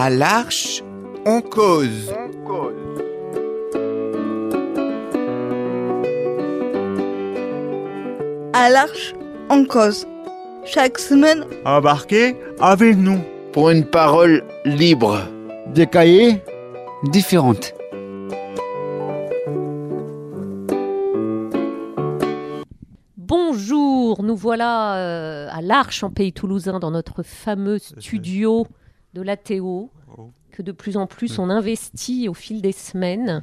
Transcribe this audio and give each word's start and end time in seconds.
À 0.00 0.10
l'Arche, 0.10 0.84
on 1.26 1.40
cause. 1.40 2.14
À 8.52 8.70
l'Arche, 8.70 9.14
on 9.50 9.64
cause. 9.64 10.06
Chaque 10.64 10.98
semaine, 10.98 11.44
Embarquez 11.64 12.36
avec 12.60 12.96
nous. 12.96 13.18
pour 13.52 13.70
une 13.70 13.84
parole 13.84 14.44
libre. 14.64 15.18
Des 15.74 15.86
cahiers 15.86 16.42
différentes. 17.04 17.74
Bonjour, 23.16 24.22
nous 24.22 24.36
voilà 24.36 24.96
euh, 24.96 25.48
à 25.50 25.60
l'Arche 25.60 26.02
en 26.04 26.10
Pays 26.10 26.32
Toulousain 26.32 26.78
dans 26.78 26.90
notre 26.90 27.22
fameux 27.22 27.78
studio 27.78 28.66
de 29.14 29.22
l'ATO. 29.22 29.90
Que 30.50 30.62
de 30.62 30.72
plus 30.72 30.96
en 30.96 31.06
plus 31.06 31.38
on 31.38 31.50
investit 31.50 32.28
au 32.28 32.34
fil 32.34 32.60
des 32.62 32.72
semaines. 32.72 33.42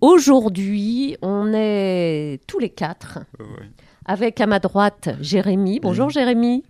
Aujourd'hui, 0.00 1.16
on 1.20 1.52
est 1.54 2.40
tous 2.46 2.58
les 2.58 2.70
quatre 2.70 3.18
Ouais. 3.38 3.68
avec 4.06 4.40
à 4.40 4.46
ma 4.46 4.58
droite 4.58 5.10
Jérémy. 5.20 5.80
Bonjour 5.80 6.08
Jérémy. 6.10 6.64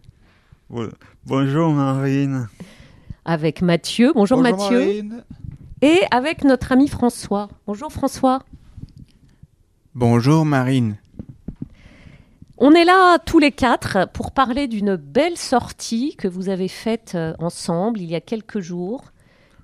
Bonjour 1.27 1.73
Marine. 1.73 2.49
Avec 3.25 3.63
Mathieu. 3.63 4.13
Bonjour, 4.15 4.41
Mathieu. 4.41 5.03
Et 5.83 6.01
avec 6.11 6.45
notre 6.45 6.73
ami 6.73 6.89
François. 6.89 7.49
Bonjour 7.67 7.93
François. 7.93 8.43
Bonjour 9.95 10.45
Marine. 10.45 10.97
On 12.63 12.73
est 12.73 12.85
là 12.85 13.19
tous 13.19 13.39
les 13.39 13.53
quatre 13.53 14.07
pour 14.13 14.33
parler 14.33 14.69
d'une 14.69 14.95
belle 14.95 15.39
sortie 15.39 16.15
que 16.17 16.29
vous 16.29 16.51
avez 16.51 16.69
faite 16.69 17.13
euh, 17.15 17.33
ensemble 17.39 18.03
il 18.03 18.11
y 18.11 18.15
a 18.15 18.21
quelques 18.21 18.61
jours. 18.61 19.13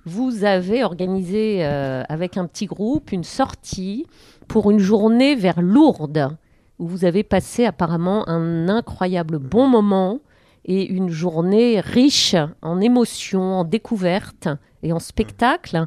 Vous 0.05 0.43
avez 0.43 0.83
organisé 0.83 1.63
euh, 1.63 2.01
avec 2.09 2.37
un 2.37 2.47
petit 2.47 2.65
groupe 2.65 3.11
une 3.11 3.23
sortie 3.23 4.07
pour 4.47 4.71
une 4.71 4.79
journée 4.79 5.35
vers 5.35 5.61
Lourdes 5.61 6.35
où 6.79 6.87
vous 6.87 7.05
avez 7.05 7.21
passé 7.21 7.65
apparemment 7.65 8.27
un 8.27 8.67
incroyable 8.67 9.37
bon 9.37 9.67
moment 9.67 10.19
et 10.65 10.83
une 10.83 11.09
journée 11.09 11.79
riche 11.79 12.35
en 12.63 12.81
émotions, 12.81 13.59
en 13.59 13.63
découvertes 13.63 14.49
et 14.81 14.91
en 14.91 14.99
spectacles. 14.99 15.85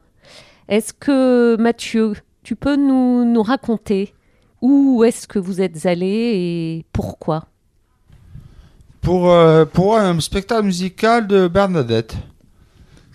Est-ce 0.68 0.92
que 0.92 1.56
Mathieu, 1.58 2.12
tu 2.44 2.54
peux 2.54 2.76
nous, 2.76 3.24
nous 3.24 3.42
raconter 3.42 4.14
où 4.61 5.05
est-ce 5.05 5.27
que 5.27 5.39
vous 5.39 5.61
êtes 5.61 5.86
allé 5.86 6.06
et 6.06 6.84
pourquoi? 6.92 7.47
Pour, 9.00 9.30
euh, 9.30 9.64
pour 9.64 9.97
un 9.97 10.20
spectacle 10.20 10.64
musical 10.66 11.27
de 11.27 11.48
Bernadette. 11.48 12.16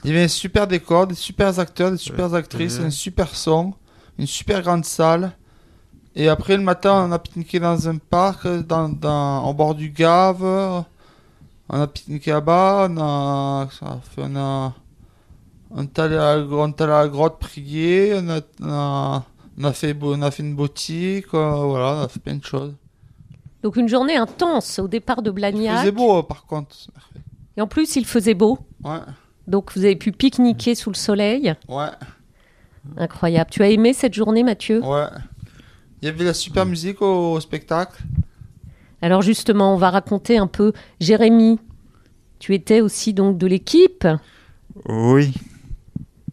Il 0.03 0.09
y 0.11 0.13
avait 0.13 0.23
un 0.25 0.27
super 0.27 0.67
décor, 0.67 1.07
des 1.07 1.15
super 1.15 1.57
acteurs, 1.59 1.91
des 1.91 1.97
super 1.97 2.33
actrices, 2.33 2.79
un 2.79 2.89
super 2.89 3.35
son, 3.35 3.73
une 4.17 4.27
super 4.27 4.61
grande 4.61 4.85
salle. 4.85 5.31
Et 6.15 6.29
après, 6.29 6.55
le 6.57 6.63
matin, 6.63 7.07
on 7.07 7.11
a 7.11 7.19
pique-niqué 7.19 7.59
dans 7.59 7.89
un 7.89 7.97
parc, 7.97 8.47
dans, 8.67 8.87
dans, 8.89 9.47
au 9.49 9.53
bord 9.53 9.75
du 9.75 9.89
Gave. 9.89 10.43
On 11.67 11.81
a 11.81 11.87
pique-niqué 11.87 12.31
là-bas, 12.31 12.87
on 12.89 12.97
a, 12.97 13.67
on 14.17 14.35
a, 14.35 14.73
on 15.71 15.83
est 15.83 15.99
allé 15.99 16.15
à, 16.15 16.37
la- 16.37 16.45
on 16.45 16.67
est 16.69 16.81
allé 16.81 16.93
à 16.93 17.01
la 17.01 17.07
grotte 17.07 17.39
prier, 17.39 18.13
on 18.15 18.29
a, 18.29 18.39
on 18.61 18.69
a, 18.69 19.25
on 19.59 19.63
a 19.65 19.73
fait, 19.73 19.95
on 20.01 20.21
a 20.21 20.31
fait 20.31 20.43
une 20.43 20.55
boutique, 20.55 21.27
euh, 21.33 21.51
voilà, 21.65 21.95
on 21.97 22.01
a 22.03 22.07
fait 22.07 22.19
plein 22.19 22.35
de 22.35 22.43
choses. 22.43 22.73
Donc 23.63 23.77
une 23.77 23.87
journée 23.87 24.15
intense 24.15 24.79
au 24.79 24.87
départ 24.87 25.21
de 25.21 25.29
Il 25.31 25.33
Blagnac. 25.33 25.79
faisait 25.79 25.91
beau, 25.91 26.21
par 26.23 26.45
contre. 26.45 26.75
Et 27.57 27.61
en 27.61 27.67
plus, 27.67 27.95
il 27.95 28.05
faisait 28.05 28.33
beau. 28.33 28.59
Ouais, 28.83 28.99
Donc 29.47 29.71
vous 29.75 29.83
avez 29.85 29.95
pu 29.95 30.11
pique-niquer 30.11 30.75
sous 30.75 30.89
le 30.91 30.95
soleil. 30.95 31.53
ouais. 31.69 31.87
Incroyable. 32.97 33.49
Tu 33.49 33.63
as 33.63 33.69
aimé 33.69 33.93
cette 33.93 34.13
journée, 34.13 34.43
Mathieu? 34.43 34.79
Ouais. 34.85 35.07
Il 36.01 36.05
y 36.05 36.07
avait 36.09 36.23
la 36.23 36.35
super 36.35 36.67
musique 36.67 37.01
au, 37.01 37.31
au 37.33 37.39
spectacle. 37.39 38.03
Alors 39.01 39.23
justement, 39.23 39.73
on 39.73 39.77
va 39.77 39.89
raconter 39.89 40.37
un 40.37 40.45
peu. 40.45 40.71
Jérémy, 40.99 41.57
tu 42.37 42.53
étais 42.53 42.81
aussi 42.81 43.13
donc 43.15 43.39
de 43.39 43.47
l'équipe? 43.47 44.07
Oui. 44.87 45.33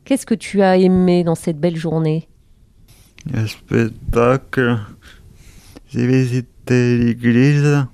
Qu'est-ce 0.04 0.26
que 0.26 0.34
tu 0.34 0.60
as 0.60 0.76
aimé 0.76 1.24
dans 1.24 1.34
cette 1.34 1.58
belle 1.58 1.76
journée? 1.76 2.28
Le 3.30 3.46
spectacle. 3.46 4.78
J'ai 5.88 6.06
visité 6.06 6.98
l'église. 6.98 7.86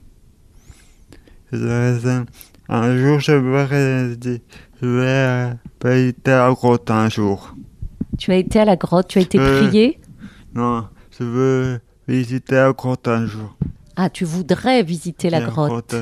Un 2.70 2.96
jour, 2.98 3.20
je 3.20 3.32
vais, 3.32 4.38
je 4.80 4.86
vais 4.86 5.56
visiter 5.82 6.30
la 6.30 6.52
grotte 6.52 6.90
un 6.90 7.08
jour. 7.08 7.54
Tu 8.18 8.32
as 8.32 8.36
été 8.36 8.60
à 8.60 8.64
la 8.64 8.76
grotte, 8.76 9.08
tu 9.08 9.18
as 9.18 9.22
été 9.22 9.38
Euh. 9.38 9.66
prié? 9.66 10.00
Non, 10.54 10.86
je 11.18 11.24
veux 11.24 11.80
visiter 12.06 12.56
la 12.56 12.72
grotte 12.72 13.08
un 13.08 13.26
jour. 13.26 13.56
Ah, 13.96 14.10
tu 14.10 14.24
voudrais 14.24 14.82
visiter 14.82 15.30
la 15.30 15.40
grotte. 15.40 15.68
grotte. 15.70 15.94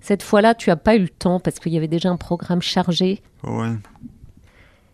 Cette 0.00 0.22
fois-là, 0.22 0.54
tu 0.54 0.70
n'as 0.70 0.76
pas 0.76 0.96
eu 0.96 1.00
le 1.00 1.08
temps 1.08 1.40
parce 1.40 1.58
qu'il 1.58 1.72
y 1.72 1.76
avait 1.76 1.88
déjà 1.88 2.10
un 2.10 2.16
programme 2.16 2.62
chargé. 2.62 3.22
Ouais. 3.42 3.72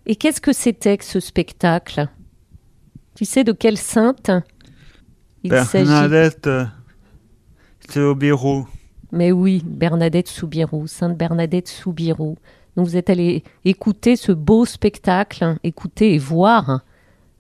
Et 0.07 0.17
qu'est-ce 0.17 0.41
que 0.41 0.53
c'était 0.53 0.97
que 0.99 1.05
ce 1.05 1.21
spectacle? 1.21 2.09
Tu 3.15 3.25
sais 3.25 3.45
de 3.45 3.53
quelle 3.53 3.79
sainte 3.79 4.31
il 5.45 5.53
s'agit 5.53 5.85
Bernadette, 5.85 6.49
c'est 7.89 8.01
au 8.01 8.15
bureau. 8.15 8.67
Mais 9.11 9.31
oui, 9.33 9.63
Bernadette 9.65 10.29
Soubirou, 10.29 10.87
Sainte 10.87 11.19
Bernadette 11.19 11.69
Soubirou. 11.69 12.37
Donc 12.77 12.87
vous 12.87 12.97
êtes 12.97 13.11
allé 13.11 13.45
écouter 13.65 14.17
ce 14.17 14.33
beau 14.33 14.65
spectacle, 14.65 15.45
hein, 15.45 15.59
écouter 15.63 16.15
et 16.15 16.19
voir. 16.19 16.81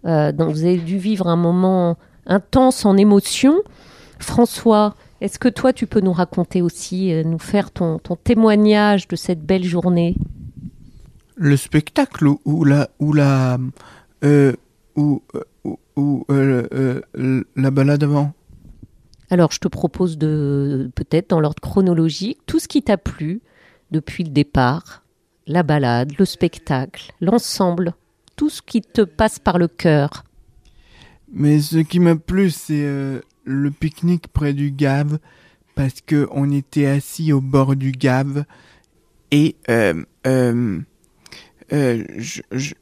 Euh, 0.05 0.33
donc 0.33 0.51
vous 0.51 0.65
avez 0.65 0.77
dû 0.77 0.99
vivre 0.99 1.29
un 1.29 1.37
moment 1.37 1.97
intense 2.27 2.85
en 2.85 2.97
émotion. 2.97 3.63
François, 4.19 4.95
est-ce 5.23 5.39
que 5.39 5.49
toi 5.49 5.73
tu 5.73 5.87
peux 5.87 6.01
nous 6.01 6.13
raconter 6.13 6.61
aussi, 6.61 7.13
euh, 7.13 7.23
nous 7.23 7.39
faire 7.39 7.71
ton, 7.71 7.99
ton 7.99 8.17
témoignage 8.17 9.09
de 9.09 9.17
cette 9.17 9.41
belle 9.41 9.65
journée? 9.65 10.17
Le 11.37 11.57
spectacle 11.57 12.27
ou, 12.45 12.65
la 12.65 12.91
ou 12.99 13.15
la 13.15 13.59
euh, 14.25 14.53
ou, 14.97 15.23
euh, 15.35 15.41
ou, 15.65 15.79
ou, 15.97 16.25
euh, 16.31 16.67
euh, 17.17 17.45
la 17.57 17.71
balade 17.71 18.03
avant 18.03 18.33
Alors, 19.31 19.53
je 19.53 19.59
te 19.59 19.69
propose 19.69 20.19
de, 20.19 20.91
peut-être 20.95 21.31
dans 21.31 21.41
l'ordre 21.41 21.61
chronologique, 21.61 22.41
tout 22.47 22.59
ce 22.59 22.69
qui 22.69 22.83
t'a 22.83 22.99
plu 22.99 23.41
depuis 23.91 24.25
le 24.25 24.31
départ, 24.31 25.05
la 25.47 25.63
balade, 25.63 26.13
le 26.19 26.25
spectacle, 26.25 27.13
l'ensemble, 27.21 27.95
tout 28.37 28.49
ce 28.49 28.63
qui 28.63 28.81
te 28.81 29.03
passe 29.03 29.39
par 29.39 29.59
le 29.59 29.69
cœur. 29.69 30.25
Mais 31.33 31.61
ce 31.61 31.79
qui 31.79 32.01
m'a 32.01 32.17
plu, 32.17 32.51
c'est 32.51 32.85
euh, 32.85 33.21
le 33.45 33.71
pique-nique 33.71 34.29
près 34.29 34.53
du 34.53 34.71
Gave, 34.71 35.19
parce 35.75 36.01
que 36.01 36.29
on 36.33 36.51
était 36.51 36.87
assis 36.87 37.33
au 37.33 37.41
bord 37.41 37.77
du 37.77 37.93
Gave 37.93 38.45
et 39.31 39.57
je, 39.69 40.03
je, 42.53 42.75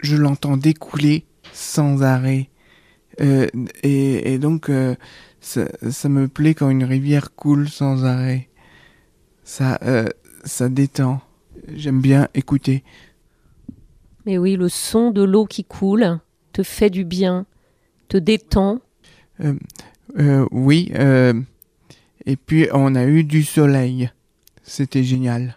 je 0.00 0.16
l'entendais 0.16 0.72
couler 0.72 1.26
sans 1.52 2.02
arrêt. 2.02 2.50
Euh, 3.20 3.46
et, 3.82 4.34
et 4.34 4.38
donc, 4.38 4.68
euh, 4.68 4.94
ça, 5.40 5.68
ça 5.90 6.08
me 6.08 6.28
plaît 6.28 6.54
quand 6.54 6.70
une 6.70 6.84
rivière 6.84 7.34
coule 7.34 7.68
sans 7.68 8.04
arrêt. 8.04 8.48
Ça, 9.44 9.78
euh, 9.82 10.08
ça 10.44 10.68
détend. 10.68 11.20
J'aime 11.74 12.00
bien 12.00 12.28
écouter. 12.34 12.82
Mais 14.26 14.38
oui, 14.38 14.56
le 14.56 14.68
son 14.68 15.10
de 15.10 15.22
l'eau 15.22 15.46
qui 15.46 15.64
coule 15.64 16.18
te 16.52 16.62
fait 16.62 16.90
du 16.90 17.04
bien, 17.04 17.46
te 18.08 18.16
détend. 18.16 18.80
Oui, 20.50 20.92
et 22.26 22.36
puis 22.36 22.68
on 22.72 22.94
a 22.94 23.04
eu 23.04 23.24
du 23.24 23.42
soleil. 23.42 24.10
C'était 24.62 25.04
génial. 25.04 25.56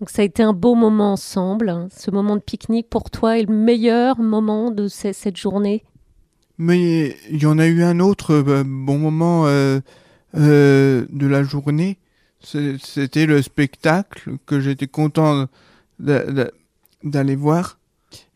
Donc 0.00 0.10
ça 0.10 0.22
a 0.22 0.24
été 0.24 0.42
un 0.42 0.54
beau 0.54 0.74
moment 0.74 1.12
ensemble. 1.12 1.68
hein. 1.68 1.88
Ce 1.94 2.10
moment 2.10 2.36
de 2.36 2.40
pique-nique 2.40 2.88
pour 2.88 3.10
toi 3.10 3.38
est 3.38 3.42
le 3.44 3.54
meilleur 3.54 4.18
moment 4.18 4.70
de 4.70 4.88
ce- 4.88 5.12
cette 5.12 5.36
journée? 5.36 5.84
Mais 6.58 7.16
il 7.30 7.42
y 7.42 7.46
en 7.46 7.58
a 7.58 7.66
eu 7.66 7.82
un 7.82 8.00
autre 8.00 8.32
euh, 8.32 8.64
bon 8.66 8.98
moment 8.98 9.46
euh, 9.46 9.80
euh, 10.36 11.06
de 11.10 11.26
la 11.26 11.42
journée. 11.42 11.98
C'était 12.42 13.26
le 13.26 13.42
spectacle 13.42 14.36
que 14.46 14.60
j'étais 14.60 14.86
content 14.86 15.46
d'a- 15.98 16.24
d'a- 16.24 16.50
d'aller 17.04 17.36
voir. 17.36 17.78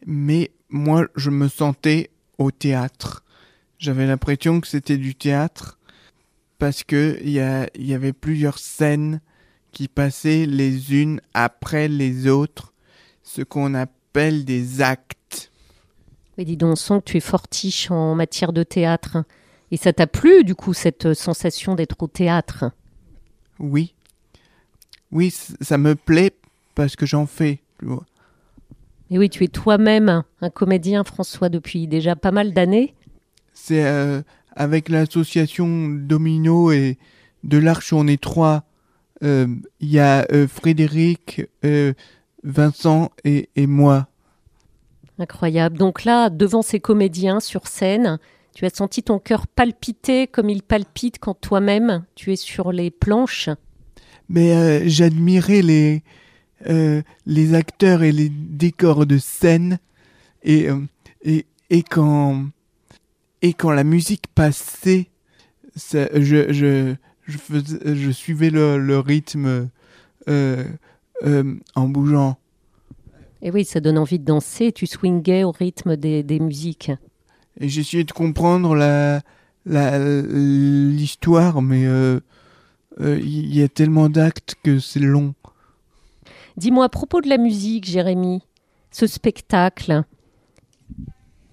Mais 0.06 0.50
moi, 0.68 1.06
je 1.16 1.30
me 1.30 1.48
sentais 1.48 2.10
au 2.36 2.50
théâtre. 2.50 3.24
J'avais 3.78 4.06
l'impression 4.06 4.60
que 4.60 4.66
c'était 4.66 4.98
du 4.98 5.14
théâtre 5.14 5.78
parce 6.58 6.84
que 6.84 7.18
il 7.22 7.30
y 7.32 7.94
avait 7.94 8.12
plusieurs 8.12 8.58
scènes 8.58 9.20
qui 9.74 9.88
passaient 9.88 10.46
les 10.46 10.94
unes 10.94 11.20
après 11.34 11.88
les 11.88 12.28
autres, 12.28 12.72
ce 13.22 13.42
qu'on 13.42 13.74
appelle 13.74 14.46
des 14.46 14.80
actes. 14.80 15.50
Mais 16.38 16.44
dis 16.44 16.56
donc, 16.56 16.72
on 16.72 16.76
sent 16.76 17.00
que 17.00 17.10
tu 17.10 17.16
es 17.18 17.20
fortiche 17.20 17.90
en 17.90 18.14
matière 18.14 18.52
de 18.52 18.62
théâtre. 18.62 19.24
Et 19.70 19.76
ça 19.76 19.92
t'a 19.92 20.06
plu, 20.06 20.44
du 20.44 20.54
coup, 20.54 20.72
cette 20.72 21.14
sensation 21.14 21.74
d'être 21.74 22.00
au 22.00 22.06
théâtre? 22.06 22.70
Oui. 23.58 23.94
Oui, 25.10 25.34
ça 25.60 25.78
me 25.78 25.94
plaît 25.94 26.32
parce 26.74 26.96
que 26.96 27.06
j'en 27.06 27.26
fais. 27.26 27.60
Et 29.10 29.18
oui, 29.18 29.28
tu 29.28 29.44
es 29.44 29.48
toi-même 29.48 30.22
un 30.40 30.50
comédien, 30.50 31.04
François, 31.04 31.48
depuis 31.48 31.86
déjà 31.86 32.16
pas 32.16 32.30
mal 32.30 32.52
d'années. 32.52 32.94
C'est 33.52 33.84
euh, 33.84 34.22
avec 34.54 34.88
l'association 34.88 35.88
Domino 35.88 36.72
et 36.72 36.98
de 37.42 37.58
l'Arche, 37.58 37.92
on 37.92 38.06
est 38.06 38.20
trois. 38.20 38.64
Euh, 39.22 39.46
Il 39.80 39.88
y 39.90 39.98
a 39.98 40.26
euh, 40.32 40.48
Frédéric, 40.48 41.42
euh, 41.64 41.94
Vincent 42.42 43.10
et, 43.24 43.48
et 43.56 43.66
moi. 43.66 44.08
Incroyable. 45.18 45.78
Donc 45.78 46.04
là, 46.04 46.28
devant 46.30 46.62
ces 46.62 46.80
comédiens 46.80 47.40
sur 47.40 47.66
scène, 47.68 48.18
tu 48.54 48.66
as 48.66 48.70
senti 48.70 49.02
ton 49.02 49.18
cœur 49.18 49.46
palpiter 49.46 50.26
comme 50.26 50.50
il 50.50 50.62
palpite 50.62 51.18
quand 51.20 51.34
toi-même 51.40 52.04
tu 52.14 52.32
es 52.32 52.36
sur 52.36 52.72
les 52.72 52.90
planches? 52.90 53.48
Mais 54.28 54.54
euh, 54.54 54.82
j'admirais 54.86 55.62
les, 55.62 56.02
euh, 56.66 57.02
les 57.26 57.54
acteurs 57.54 58.02
et 58.02 58.12
les 58.12 58.28
décors 58.30 59.06
de 59.06 59.18
scène. 59.18 59.78
Et, 60.42 60.68
euh, 60.68 60.80
et, 61.22 61.46
et, 61.70 61.82
quand, 61.82 62.46
et 63.42 63.52
quand 63.54 63.70
la 63.70 63.84
musique 63.84 64.26
passait, 64.34 65.08
ça- 65.76 66.08
je, 66.14 66.52
je, 66.52 66.94
je, 67.26 67.38
faisais- 67.38 67.94
je 67.94 68.10
suivais 68.10 68.50
le, 68.50 68.78
le 68.78 68.98
rythme 68.98 69.68
euh, 70.28 70.64
euh, 71.24 71.54
en 71.74 71.88
bougeant. 71.88 72.36
Et 73.42 73.50
oui, 73.50 73.64
ça 73.64 73.80
donne 73.80 73.98
envie 73.98 74.18
de 74.18 74.24
danser. 74.24 74.72
Tu 74.72 74.86
swingais 74.86 75.44
au 75.44 75.50
rythme 75.50 75.96
des, 75.96 76.22
des 76.22 76.40
musiques. 76.40 76.90
Et 77.60 77.68
j'essayais 77.68 78.04
de 78.04 78.12
comprendre 78.12 78.74
la 78.74 79.20
l'histoire, 79.66 81.62
mais 81.62 81.86
euh, 81.86 82.20
euh, 83.00 83.18
il 83.18 83.54
y 83.54 83.62
a 83.62 83.68
tellement 83.68 84.08
d'actes 84.08 84.56
que 84.62 84.78
c'est 84.78 85.00
long. 85.00 85.34
Dis-moi 86.56 86.84
à 86.84 86.88
propos 86.88 87.20
de 87.20 87.28
la 87.28 87.38
musique, 87.38 87.86
Jérémy, 87.86 88.42
ce 88.90 89.06
spectacle 89.06 90.04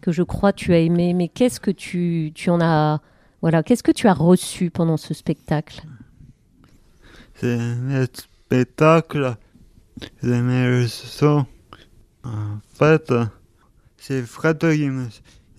que 0.02 0.12
je 0.12 0.24
crois 0.24 0.52
tu 0.52 0.74
as 0.74 0.80
aimé, 0.80 1.14
mais 1.14 1.28
qu'est-ce 1.28 1.60
que 1.60 1.72
tu, 1.72 2.32
tu 2.36 2.50
en 2.50 2.60
as, 2.60 3.02
voilà, 3.42 3.64
qu'est-ce 3.64 3.84
que 3.84 3.92
tu 3.92 4.08
as 4.08 4.14
reçu 4.14 4.70
pendant 4.70 4.98
ce 4.98 5.14
spectacle? 5.14 5.84
C'est 7.36 7.58
un 7.58 8.06
spectacle. 8.06 9.36
J'aimais 10.22 10.68
le 10.68 10.88
son. 10.88 11.46
En 12.24 12.60
fait, 12.74 13.12
c'est 13.98 14.22
Fred 14.22 14.60
qui 14.60 14.90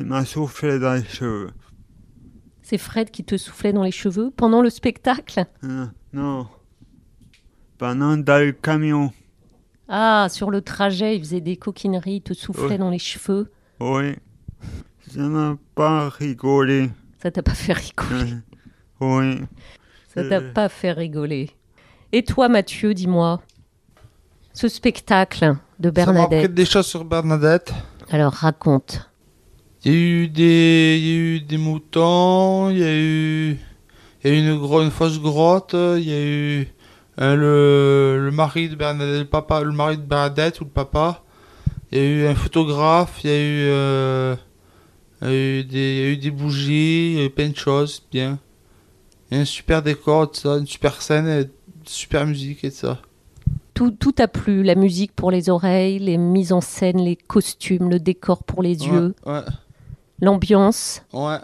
m'a 0.05 0.25
soufflé 0.25 0.79
dans 0.79 0.94
les 0.94 1.05
cheveux. 1.05 1.50
C'est 2.62 2.79
Fred 2.79 3.11
qui 3.11 3.25
te 3.25 3.37
soufflait 3.37 3.73
dans 3.73 3.82
les 3.82 3.90
cheveux 3.90 4.31
pendant 4.31 4.62
le 4.62 4.70
spectacle? 4.70 5.44
Euh, 5.64 5.87
non. 6.12 6.46
Pendant 7.79 8.17
dans 8.17 8.44
le 8.44 8.52
camion. 8.52 9.12
Ah, 9.88 10.29
sur 10.31 10.50
le 10.50 10.62
trajet, 10.62 11.17
il 11.17 11.20
faisait 11.20 11.40
des 11.40 11.56
coquineries, 11.56 12.17
il 12.17 12.23
te 12.23 12.32
soufflait 12.32 12.79
dans 12.79 12.90
les 12.90 13.00
cheveux. 13.00 13.50
Oui. 13.81 14.14
Je 15.12 15.20
n'ai 15.20 15.56
pas 15.75 16.08
rigolé. 16.08 16.90
Ça 17.22 17.30
t'a 17.30 17.42
pas 17.42 17.54
fait 17.54 17.72
rigoler. 17.72 18.32
Oui. 19.00 19.40
Ça 20.14 20.24
t'a 20.28 20.36
Euh. 20.40 20.52
pas 20.52 20.69
fait 20.69 20.92
rigoler. 20.92 21.50
Et 22.12 22.24
toi, 22.24 22.48
Mathieu, 22.48 22.94
dis-moi, 22.94 23.40
ce 24.52 24.69
spectacle 24.69 25.54
de 25.78 25.90
Ça 25.94 26.06
m'a 26.06 26.12
Bernadette, 26.12 26.54
des 26.54 26.64
choses 26.64 26.86
sur 26.86 27.04
Bernadette. 27.04 27.72
alors 28.10 28.32
raconte. 28.32 29.08
Il 29.84 29.92
y 29.92 29.94
a 29.94 29.98
eu 29.98 30.28
des, 30.28 30.98
il 31.00 31.06
y 31.06 31.12
a 31.12 31.16
eu 31.16 31.40
des 31.40 31.58
moutons, 31.58 32.70
il 32.70 32.78
y 32.78 32.84
a 32.84 32.94
eu, 32.94 33.58
il 34.22 34.30
y 34.30 34.34
a 34.34 34.36
eu 34.36 34.38
une, 34.38 34.58
gro- 34.58 34.82
une 34.82 34.90
fausse 34.90 35.20
grotte, 35.20 35.74
il 35.74 36.08
y 36.08 36.12
a 36.12 36.22
eu 36.22 36.69
le, 37.19 38.19
le 38.24 38.30
mari 38.30 38.69
de 38.69 38.76
Bernadette, 38.76 39.20
le 39.20 39.24
papa, 39.28 39.62
le 39.62 39.72
mari 39.72 39.96
de 39.96 40.02
Bernadette 40.02 40.60
ou 40.60 40.64
le 40.64 40.70
papa. 40.70 41.22
Il 41.90 41.98
y 41.98 42.00
a 42.00 42.04
eu 42.04 42.26
un 42.26 42.34
photographe, 42.34 43.20
il 43.24 43.30
y 43.30 43.32
a 43.32 43.36
eu, 43.36 43.64
euh, 43.70 44.36
il 45.22 45.28
y 45.28 45.32
a 45.32 45.58
eu 45.60 45.64
des, 45.64 45.92
il 45.96 45.98
y 45.98 46.06
a 46.06 46.08
eu 46.10 46.16
des 46.16 46.30
bougies, 46.30 47.12
il 47.12 47.19
y 47.19 47.20
a 47.20 47.24
eu 47.24 47.30
plein 47.30 47.48
de 47.48 47.56
choses, 47.56 48.02
bien. 48.10 48.38
Il 49.30 49.36
y 49.36 49.38
a 49.38 49.42
un 49.42 49.46
super 49.46 49.82
décor, 49.82 50.30
tout 50.30 50.40
ça, 50.40 50.56
une 50.58 50.66
super 50.66 51.00
scène, 51.00 51.26
et 51.28 51.40
une 51.42 51.48
super 51.86 52.26
musique 52.26 52.64
et 52.64 52.70
tout 52.70 52.76
ça. 52.76 52.98
Tout, 53.74 53.90
tout 53.90 54.14
a 54.19 54.28
plu, 54.28 54.62
la 54.62 54.74
musique 54.74 55.12
pour 55.12 55.30
les 55.30 55.48
oreilles, 55.48 55.98
les 55.98 56.19
mises 56.19 56.52
en 56.52 56.60
scène, 56.60 56.98
les 56.98 57.16
costumes, 57.16 57.88
le 57.88 57.98
décor 57.98 58.44
pour 58.44 58.62
les 58.62 58.86
yeux, 58.86 59.14
Ouais, 59.24 59.40
l'ambiance. 60.20 61.02
ouais. 61.12 61.38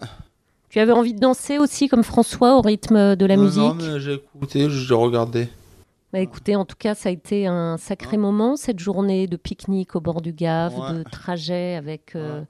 Tu 0.69 0.79
avais 0.81 0.93
envie 0.93 1.15
de 1.15 1.19
danser 1.19 1.57
aussi 1.57 1.89
comme 1.89 2.05
François 2.05 2.59
au 2.59 2.61
rythme 2.61 3.17
de 3.17 3.25
la 3.27 3.37
Non, 3.37 3.45
musique 3.45 3.59
Non, 3.63 3.75
mais 3.75 4.01
j'ai 4.01 4.15
écouté, 4.15 4.69
j'ai 4.69 4.95
regardé. 4.95 5.49
Bah, 6.13 6.21
écoutez, 6.21 6.57
en 6.57 6.67
tout 6.67 6.77
cas, 6.79 6.95
ça 6.95 7.09
a 7.09 7.13
été 7.13 7.47
un 7.47 7.79
sacré 7.79 8.19
moment, 8.19 8.57
cette 8.57 8.79
journée 8.79 9.27
de 9.27 9.37
pique-nique 9.37 9.97
au 9.97 10.01
bord 10.01 10.21
du 10.21 10.33
Gave, 10.33 10.79
Ouais. 10.79 10.99
de 10.99 11.03
trajet 11.05 11.75
avec 11.75 12.15
euh, 12.17 12.41
Ouais. 12.41 12.47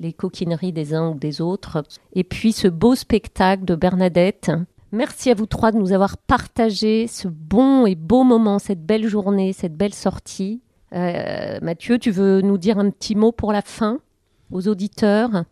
Les 0.00 0.12
coquineries 0.12 0.72
des 0.72 0.94
uns 0.94 1.10
ou 1.10 1.14
des 1.14 1.40
autres. 1.40 1.84
Et 2.14 2.24
puis 2.24 2.52
ce 2.52 2.66
beau 2.66 2.94
spectacle 2.94 3.64
de 3.64 3.74
Bernadette. 3.74 4.50
Merci 4.92 5.30
à 5.30 5.34
vous 5.34 5.46
trois 5.46 5.70
de 5.70 5.78
nous 5.78 5.92
avoir 5.92 6.16
partagé 6.16 7.06
ce 7.06 7.28
bon 7.28 7.86
et 7.86 7.94
beau 7.94 8.24
moment, 8.24 8.58
cette 8.58 8.84
belle 8.84 9.06
journée, 9.06 9.52
cette 9.52 9.76
belle 9.76 9.94
sortie. 9.94 10.62
Euh, 10.92 11.58
Mathieu, 11.62 11.98
tu 11.98 12.10
veux 12.10 12.40
nous 12.40 12.58
dire 12.58 12.78
un 12.78 12.90
petit 12.90 13.14
mot 13.14 13.30
pour 13.30 13.52
la 13.52 13.62
fin 13.62 13.98
aux 14.50 14.66
auditeurs? 14.66 15.44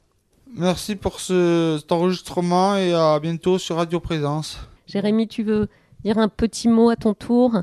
Merci 0.57 0.97
pour 0.97 1.21
ce, 1.21 1.77
cet 1.79 1.93
enregistrement 1.93 2.75
et 2.77 2.93
à 2.95 3.21
bientôt 3.21 3.59
sur 3.59 3.77
Radio 3.77 4.01
Présence. 4.01 4.59
Jérémy, 4.87 5.29
tu 5.29 5.45
veux 5.45 5.69
dire 6.03 6.19
un 6.19 6.29
petit 6.29 6.67
mot 6.67 6.89
à 6.89 6.97
ton 6.97 7.15
tour? 7.15 7.63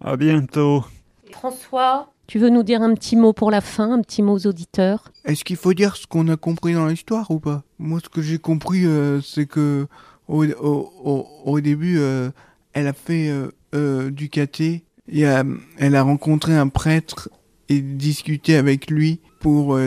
À 0.00 0.16
bientôt. 0.16 0.84
François, 1.32 2.12
tu 2.26 2.38
veux 2.38 2.50
nous 2.50 2.62
dire 2.62 2.82
un 2.82 2.94
petit 2.94 3.16
mot 3.16 3.32
pour 3.32 3.50
la 3.50 3.60
fin, 3.60 3.92
un 3.92 4.02
petit 4.02 4.22
mot 4.22 4.34
aux 4.34 4.46
auditeurs? 4.46 5.12
Est-ce 5.24 5.44
qu'il 5.44 5.56
faut 5.56 5.74
dire 5.74 5.96
ce 5.96 6.06
qu'on 6.06 6.28
a 6.28 6.36
compris 6.36 6.74
dans 6.74 6.86
l'histoire 6.86 7.30
ou 7.30 7.38
pas? 7.38 7.62
Moi, 7.78 8.00
ce 8.02 8.08
que 8.08 8.22
j'ai 8.22 8.38
compris, 8.38 8.84
euh, 8.84 9.20
c'est 9.20 9.46
que 9.46 9.86
au, 10.28 11.60
début, 11.60 11.98
euh, 11.98 12.30
elle 12.72 12.88
a 12.88 12.92
fait 12.92 13.32
euh, 13.74 14.10
du 14.10 14.28
caté. 14.28 14.84
Et, 15.08 15.22
elle 15.22 15.94
a 15.94 16.02
rencontré 16.02 16.56
un 16.56 16.68
prêtre 16.68 17.28
et 17.68 17.80
discuté 17.80 18.56
avec 18.56 18.90
lui 18.90 19.20
pour 19.40 19.78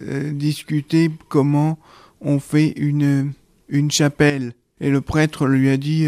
discuter 0.00 1.10
comment 1.28 1.78
on 2.20 2.38
fait 2.38 2.68
une, 2.76 3.32
une 3.68 3.90
chapelle. 3.90 4.52
Et 4.80 4.90
le 4.90 5.00
prêtre 5.00 5.46
lui 5.46 5.68
a 5.68 5.76
dit, 5.76 6.06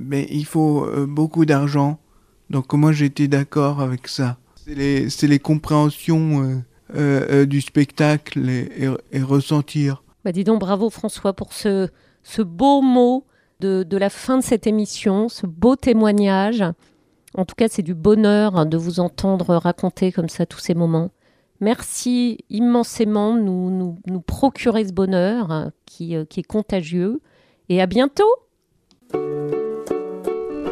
mais 0.00 0.26
il 0.30 0.46
faut 0.46 0.88
beaucoup 1.06 1.44
d'argent. 1.44 2.00
Donc 2.50 2.72
moi 2.72 2.90
j'étais 2.90 3.28
d'accord 3.28 3.80
avec 3.80 4.08
ça. 4.08 4.38
C'est 4.66 5.28
les, 5.28 5.38
compréhensions 5.38 6.42
euh, 6.42 6.56
euh, 6.96 7.26
euh, 7.30 7.46
du 7.46 7.60
spectacle 7.60 8.48
et, 8.48 9.22
ressentir. 9.22 10.02
Bah 10.24 10.32
dis 10.32 10.42
donc 10.42 10.58
bravo 10.58 10.90
François 10.90 11.34
pour 11.34 11.52
ce, 11.52 11.88
beau 12.40 12.82
mot 12.82 13.24
de, 13.60 13.86
la 13.96 14.10
fin 14.10 14.38
de 14.38 14.42
cette 14.42 14.66
émission, 14.66 15.28
ce 15.28 15.46
beau 15.46 15.76
témoignage. 15.76 16.64
En 17.34 17.44
tout 17.44 17.54
cas, 17.54 17.68
c'est 17.68 17.82
du 17.82 17.94
bonheur 17.94 18.56
hein, 18.56 18.66
de 18.66 18.76
vous 18.76 18.98
entendre 18.98 19.54
raconter 19.54 20.10
comme 20.10 20.28
ça 20.28 20.46
tous 20.46 20.58
ces 20.58 20.74
moments. 20.74 21.10
Merci 21.60 22.38
immensément 22.50 23.34
de 23.36 23.42
nous, 23.42 24.20
procurer 24.26 24.84
ce 24.84 24.92
bonheur 24.92 25.52
hein, 25.52 25.70
qui 25.84 26.14
est 26.14 26.46
contagieux. 26.46 27.20
Et 27.68 27.80
à 27.80 27.86
bientôt 27.86 28.32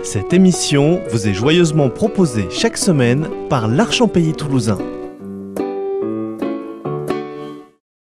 Cette 0.05 0.35
émission 0.35 1.01
vous 1.11 1.29
est 1.29 1.33
joyeusement 1.33 1.89
proposée 1.89 2.49
chaque 2.51 2.77
semaine 2.77 3.27
par 3.49 3.69
l'Archempélie 3.69 4.35
toulousain. 4.35 4.77